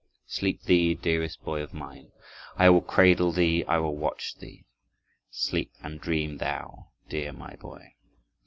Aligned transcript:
Sleep 0.25 0.63
thee, 0.63 0.95
dearest 0.95 1.43
boy 1.43 1.61
of 1.61 1.75
mine! 1.75 2.11
I 2.57 2.71
will 2.71 2.81
cradle 2.81 3.31
thee, 3.31 3.63
I 3.65 3.77
will 3.77 3.95
watch 3.95 4.35
thee. 4.39 4.65
Sleep 5.29 5.73
and 5.83 6.01
dream 6.01 6.37
thou, 6.37 6.87
dear 7.07 7.31
my 7.31 7.55
boy!" 7.57 7.93